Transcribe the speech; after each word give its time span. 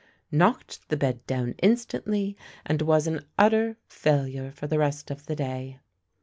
"knocked 0.31 0.89
the 0.89 0.97
bed 0.97 1.23
down 1.27 1.53
instantly, 1.61 2.35
and 2.65 2.81
was 2.81 3.05
an 3.05 3.23
utter 3.37 3.77
failure 3.85 4.49
for 4.49 4.65
the 4.65 4.79
rest 4.79 5.11
of 5.11 5.27
the 5.27 5.35
day. 5.35 5.79